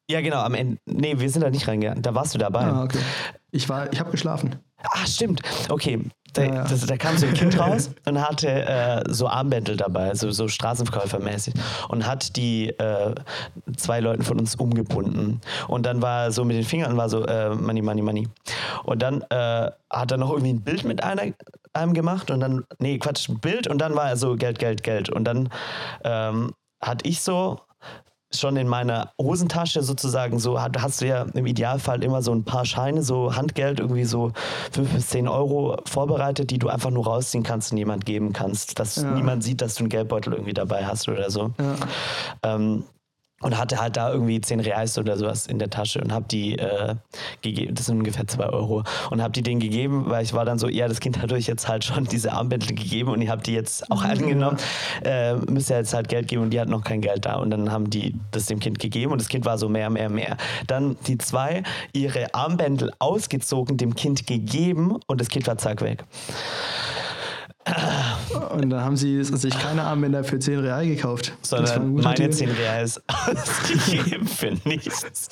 [0.10, 0.78] Ja, genau, am Ende.
[0.86, 2.02] Nee, wir sind da nicht reingegangen.
[2.02, 2.62] Da warst du dabei.
[2.66, 2.98] Ah, okay.
[3.52, 4.56] Ich war, ich habe geschlafen.
[4.84, 5.42] Ah, stimmt.
[5.70, 6.00] Okay.
[6.34, 6.64] Da, Ja, ja.
[6.64, 10.48] Das, da kam so ein Kind raus und hatte äh, so Armbändel dabei, so, so
[10.50, 11.54] Straßenverkäufermäßig.
[11.88, 13.16] Und hat die äh,
[13.78, 15.40] zwei Leuten von uns umgebunden.
[15.70, 18.28] Und dann war er so mit den Fingern und war so, äh, Money, Money, Money.
[18.84, 21.32] Und dann äh, hat er noch irgendwie ein Bild mit einer,
[21.74, 25.10] einem gemacht und dann, nee, Quatsch, Bild und dann war er so Geld, Geld, Geld.
[25.10, 25.50] Und dann
[26.04, 27.60] ähm, hatte ich so
[28.36, 32.44] schon in meiner Hosentasche sozusagen so, hat- hast du ja im Idealfall immer so ein
[32.44, 34.32] paar Scheine, so Handgeld, irgendwie so
[34.72, 38.80] 5 bis 10 Euro vorbereitet, die du einfach nur rausziehen kannst und jemand geben kannst,
[38.80, 39.12] dass Ja.
[39.12, 41.52] niemand sieht, dass du einen Geldbeutel irgendwie dabei hast oder so.
[41.60, 41.76] Ja.
[42.56, 42.84] Ähm,
[43.44, 46.58] und hatte halt da irgendwie 10 Reais oder sowas in der Tasche und hab die
[46.58, 46.96] äh,
[47.42, 50.58] gegeben, das sind ungefähr 2 Euro, und hab die denen gegeben, weil ich war dann
[50.58, 53.46] so, ja, das Kind hat euch jetzt halt schon diese Armbändel gegeben und ihr habt
[53.48, 54.58] die jetzt auch angenommen,
[55.04, 57.52] äh, müsst ihr jetzt halt Geld geben und die hat noch kein Geld da und
[57.52, 60.38] dann haben die das dem Kind gegeben und das Kind war so mehr, mehr, mehr.
[60.68, 66.04] Dann die zwei ihre Armbändel ausgezogen, dem Kind gegeben und das Kind war zack weg.
[68.54, 71.34] Und dann haben sie sich keine Armbänder für 10 Real gekauft.
[71.42, 72.30] Sondern meine Deal.
[72.30, 75.30] 10 Reais ausgegeben für nichts.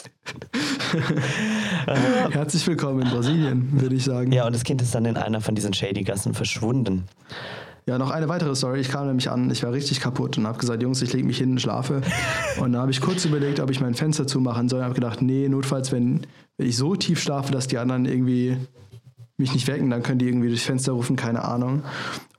[2.31, 4.31] Herzlich willkommen in Brasilien, würde ich sagen.
[4.31, 7.03] Ja, und das Kind ist dann in einer von diesen Shady-Gassen verschwunden.
[7.85, 8.79] Ja, noch eine weitere Story.
[8.79, 11.37] Ich kam nämlich an, ich war richtig kaputt und habe gesagt, Jungs, ich lege mich
[11.37, 12.01] hin und schlafe.
[12.59, 14.79] Und da habe ich kurz überlegt, ob ich mein Fenster zumachen soll.
[14.79, 16.21] Und habe gedacht, nee, notfalls, wenn,
[16.57, 18.57] wenn ich so tief schlafe, dass die anderen irgendwie
[19.37, 21.83] mich nicht wecken, dann können die irgendwie durchs Fenster rufen, keine Ahnung.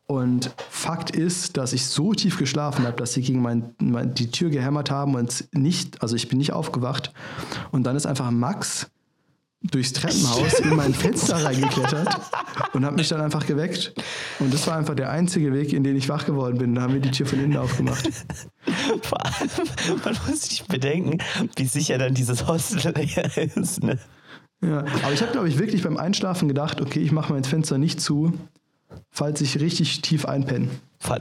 [0.06, 4.30] Und Fakt ist, dass ich so tief geschlafen habe, dass sie gegen mein, mein, die
[4.30, 7.12] Tür gehämmert haben und nicht, also ich bin nicht aufgewacht.
[7.70, 8.90] Und dann ist einfach Max
[9.62, 12.08] durchs Treppenhaus in mein Fenster reingeklettert
[12.72, 13.94] und hat mich dann einfach geweckt.
[14.40, 16.74] Und das war einfach der einzige Weg, in den ich wach geworden bin.
[16.74, 18.08] Da haben wir die Tür von innen aufgemacht.
[19.02, 19.50] Vor allem,
[20.04, 21.18] man muss sich bedenken,
[21.56, 23.82] wie sicher dann dieses Hostel hier ist.
[23.82, 23.98] Ne?
[24.64, 27.78] Ja, aber ich habe, glaube ich, wirklich beim Einschlafen gedacht, okay, ich mache mein Fenster
[27.78, 28.32] nicht zu,
[29.10, 30.68] falls ich richtig tief einpenne.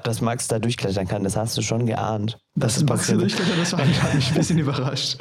[0.03, 2.37] Dass Max da durchklettern kann, das hast du schon geahnt.
[2.53, 3.21] Das ist ist Max passiert.
[3.21, 5.17] durchklettert, das war, mich ein bisschen überrascht.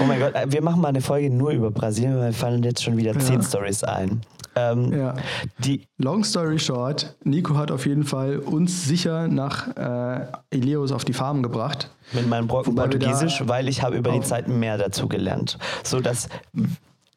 [0.00, 2.84] Oh mein Gott, wir machen mal eine Folge nur über Brasilien, weil mir fallen jetzt
[2.84, 4.20] schon wieder zehn Stories ein.
[4.54, 5.14] Ähm, Ja.
[5.58, 11.04] Die, Long story short, Nico hat auf jeden Fall uns sicher nach äh, Eleos auf
[11.04, 11.90] die Farm gebracht.
[12.12, 15.58] mit meinem Brocken wir da Portugiesisch, weil ich habe über die Zeit mehr dazu gelernt.
[15.82, 16.28] So dass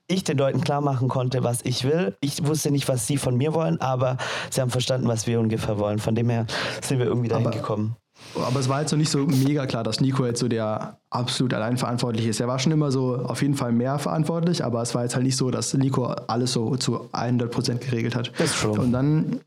[0.09, 2.15] ich den Leuten klar machen konnte, was ich will.
[2.21, 4.17] Ich wusste nicht, was sie von mir wollen, aber
[4.49, 5.99] sie haben verstanden, was wir ungefähr wollen.
[5.99, 6.45] Von dem her
[6.81, 7.95] sind wir irgendwie dahin Aber- gekommen.
[8.35, 11.53] Aber es war jetzt noch nicht so mega klar, dass Nico jetzt so der absolut
[11.53, 12.41] allein verantwortlich ist.
[12.41, 15.23] Er war schon immer so auf jeden Fall mehr verantwortlich, aber es war jetzt halt
[15.23, 18.33] nicht so, dass Nico alles so zu 100% geregelt hat.
[18.37, 18.77] Das ist true.
[18.77, 19.39] Und dann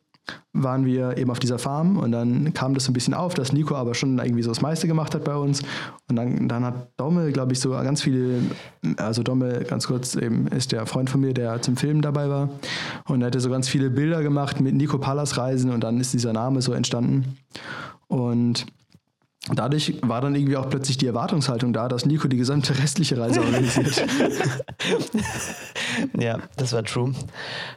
[0.52, 3.52] waren wir eben auf dieser Farm und dann kam das so ein bisschen auf, dass
[3.52, 5.62] Nico aber schon irgendwie so das meiste gemacht hat bei uns.
[6.08, 8.40] Und dann, dann hat Domme, glaube ich, so ganz viele,
[8.96, 12.50] also Domme, ganz kurz, eben ist der Freund von mir, der zum Filmen dabei war.
[13.06, 16.12] Und er hatte so ganz viele Bilder gemacht mit Nico Pallas Reisen und dann ist
[16.12, 17.38] dieser Name so entstanden.
[18.08, 18.66] Und
[19.50, 23.40] dadurch war dann irgendwie auch plötzlich die Erwartungshaltung da, dass Nico die gesamte restliche Reise
[23.40, 24.04] organisiert.
[26.18, 27.12] Ja, das war true.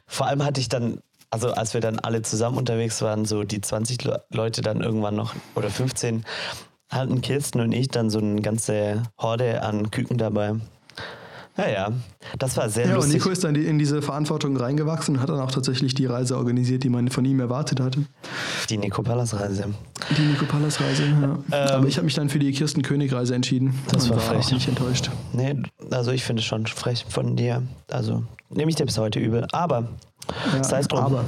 [0.07, 0.99] Vor allem hatte ich dann,
[1.35, 5.15] also als wir dann alle zusammen unterwegs waren, so die 20 Le Leute dann irgendwann
[5.17, 6.23] noch oder 15,
[6.89, 10.53] hatten Kirsten und ich dann so eine ganze Horde an Küken dabei.
[11.57, 11.91] Naja,
[12.39, 13.15] das war sehr ja, und lustig.
[13.15, 16.83] Nico ist dann in diese Verantwortung reingewachsen und hat dann auch tatsächlich die Reise organisiert,
[16.83, 18.01] die man von ihm erwartet hatte.
[18.69, 19.73] Die Nico Pallas Reise.
[20.17, 21.65] Die Nico Pallas Reise, ja.
[21.75, 23.67] Aber ich habe mich dann für die Kirsten König Reise entschieden.
[23.67, 24.45] Ähm, Das und war war frech.
[24.47, 25.09] auch nicht enttäuscht.
[25.33, 25.55] Nee,
[25.91, 27.61] also ich finde es schon frech von dir.
[27.89, 29.47] Also nehme ich dir bis heute übel.
[29.53, 29.87] Aber
[30.53, 30.99] Ja, sei es drum.
[30.99, 31.23] aber.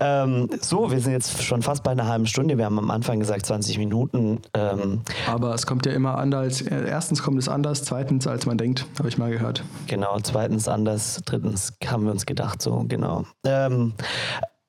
[0.00, 2.58] Ähm, so, wir sind jetzt schon fast bei einer halben Stunde.
[2.58, 4.40] Wir haben am Anfang gesagt 20 Minuten.
[4.54, 6.60] Ähm, Aber es kommt ja immer anders.
[6.62, 9.62] äh, Erstens kommt es anders, zweitens als man denkt, habe ich mal gehört.
[9.86, 13.24] Genau, zweitens anders, drittens haben wir uns gedacht, so, genau.
[13.44, 13.92] Ähm,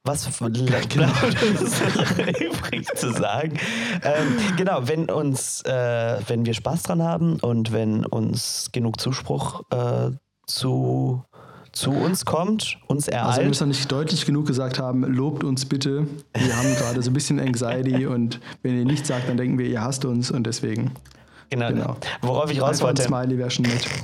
[0.03, 0.51] was noch
[2.39, 3.59] übrig zu sagen?
[4.03, 9.61] Ähm, genau, wenn uns, äh, wenn wir Spaß dran haben und wenn uns genug Zuspruch
[9.69, 10.11] äh,
[10.47, 11.23] zu
[11.71, 13.47] zu uns kommt, uns Also wir ereilt.
[13.47, 16.05] müssen nicht deutlich genug gesagt haben, lobt uns bitte.
[16.33, 19.67] Wir haben gerade so ein bisschen Anxiety und wenn ihr nichts sagt, dann denken wir,
[19.67, 20.91] ihr hasst uns und deswegen,
[21.51, 21.67] genau.
[21.67, 21.97] genau.
[22.21, 23.03] Worauf ich raus wollte.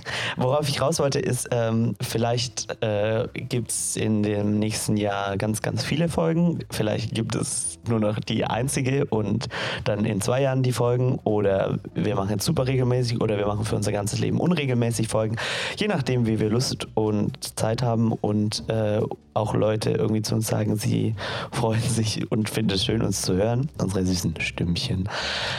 [0.37, 5.61] Worauf ich raus wollte, ist, ähm, vielleicht äh, gibt es in dem nächsten Jahr ganz,
[5.61, 6.59] ganz viele Folgen.
[6.69, 9.47] Vielleicht gibt es nur noch die einzige und
[9.85, 11.19] dann in zwei Jahren die Folgen.
[11.23, 15.37] Oder wir machen jetzt super regelmäßig oder wir machen für unser ganzes Leben unregelmäßig Folgen.
[15.77, 19.01] Je nachdem, wie wir Lust und Zeit haben und äh,
[19.37, 21.15] auch Leute irgendwie zu uns sagen, sie
[21.51, 23.69] freuen sich und finden es schön, uns zu hören.
[23.77, 25.07] Unsere süßen Stimmchen.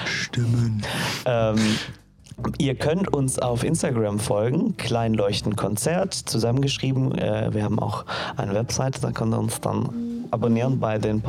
[0.04, 0.82] Stimmen.
[1.24, 1.77] Ähm,
[2.58, 7.16] ihr könnt uns auf Instagram folgen, Kleinleuchtenkonzert, zusammengeschrieben.
[7.16, 8.04] Äh, wir haben auch
[8.36, 11.22] eine Website, da könnt ihr uns dann abonnieren bei den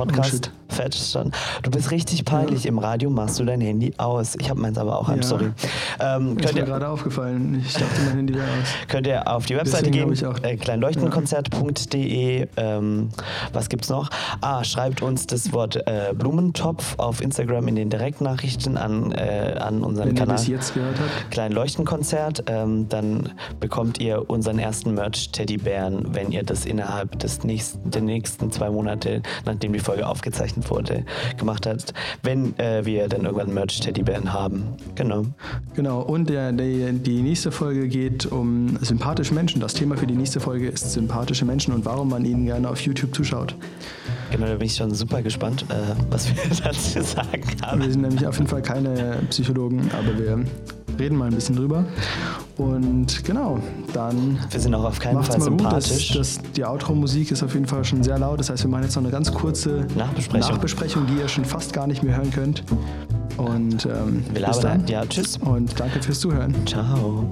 [0.49, 1.31] Oh, Fetch dann.
[1.63, 2.65] Du bist richtig peinlich.
[2.65, 4.35] Im Radio machst du dein Handy aus.
[4.39, 5.23] Ich habe meins aber auch an, Ja.
[5.23, 5.51] sorry.
[5.99, 7.61] Ähm, Ist könnt, mir ihr, gerade aufgefallen.
[7.65, 8.87] Ich dachte, mein Handy wäre aus.
[8.87, 12.47] könnt ihr auf die Webseite Deswegen gehen, äh, kleinleuchtenkonzert.de.
[12.57, 13.09] Ähm,
[13.53, 14.09] was gibt's noch?
[14.41, 19.83] Ah, schreibt uns das Wort äh, Blumentopf auf Instagram in den Direktnachrichten an, äh, an
[19.83, 20.37] unseren Wenn ihr Kanal.
[20.37, 21.31] bis jetzt gehört habt.
[21.31, 22.43] kleinen Leuchtenkonzert.
[22.47, 28.51] Ähm, dann bekommt ihr unseren ersten Merch-Teddybären, wenn ihr das innerhalb des nächsten, der nächsten
[28.51, 31.05] zwei Monate, nachdem die Folge aufgezeichnet wurde,
[31.38, 31.93] gemacht habt.
[32.23, 34.63] Wenn äh, wir dann irgendwann Merch-Teddybären haben.
[34.95, 35.25] Genau.
[35.75, 39.62] Genau, und der, der, die nächste Folge geht um sympathische Menschen.
[39.62, 42.82] Das Thema für die nächste Folge ist sympathische Menschen und warum man ihnen gerne auf
[42.82, 43.55] YouTube zuschaut.
[44.32, 47.82] Genau, da bin ich schon super gespannt, äh, was wir dazu sagen haben.
[47.82, 50.45] Wir sind nämlich auf jeden Fall keine Psychologen, aber wir
[50.99, 51.85] reden mal ein bisschen drüber.
[52.57, 53.59] Und genau,
[53.93, 55.62] dann Wir sind auch auf keinen Fall mal gut.
[55.62, 56.13] Das, sympathisch.
[56.13, 58.39] das, die Outro-Musik ist auf jeden Fall schon sehr laut.
[58.39, 60.51] Das heißt, wir machen jetzt noch eine ganz kurze Nachbesprechung.
[60.51, 62.63] Nachbesprechung die ihr schon fast gar nicht mehr hören könnt.
[63.39, 64.86] Und ähm, wir bis dann.
[64.88, 65.38] Ja, tschüss.
[65.38, 66.54] Und danke fürs Zuhören.
[66.65, 67.25] Ciao.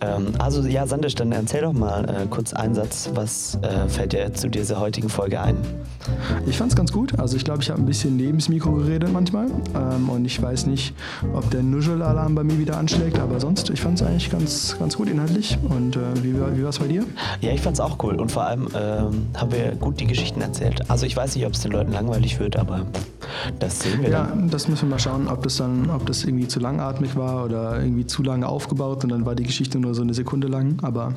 [0.00, 3.10] Ähm, also ja, Sandisch, dann erzähl doch mal äh, kurz einen Satz.
[3.14, 5.56] Was äh, fällt dir zu dieser heutigen Folge ein?
[6.46, 7.18] Ich fand es ganz gut.
[7.18, 9.46] Also ich glaube, ich habe ein bisschen neben das Mikro geredet manchmal.
[9.74, 10.94] Ähm, und ich weiß nicht,
[11.34, 13.18] ob der Nuschel-Alarm bei mir wieder anschlägt.
[13.18, 15.58] Aber sonst, ich fand es eigentlich ganz, ganz gut inhaltlich.
[15.68, 17.04] Und äh, wie, war- wie war es bei dir?
[17.40, 20.88] Ja, ich fand's auch cool und vor allem ähm, haben wir gut die Geschichten erzählt.
[20.90, 22.82] Also ich weiß nicht, ob es den Leuten langweilig wird, aber
[23.58, 24.50] das sehen wir Ja, dann.
[24.50, 27.80] das müssen wir mal schauen, ob das dann, ob das irgendwie zu langatmig war oder
[27.80, 30.78] irgendwie zu lange aufgebaut und dann war die Geschichte nur so eine Sekunde lang.
[30.82, 31.14] Aber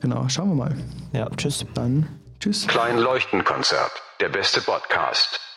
[0.00, 0.76] genau, schauen wir mal.
[1.12, 1.64] Ja, tschüss.
[1.74, 2.08] Dann
[2.40, 2.66] tschüss.
[2.66, 3.92] Klein Leuchtenkonzert.
[4.20, 5.49] Der beste Podcast.